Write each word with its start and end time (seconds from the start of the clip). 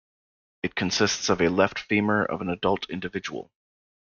It 0.63 0.73
consists 0.73 1.29
of 1.29 1.41
a 1.41 1.49
left 1.49 1.77
femur 1.77 2.25
of 2.25 2.41
an 2.41 2.49
adult 2.49 2.89
individual. 2.89 3.51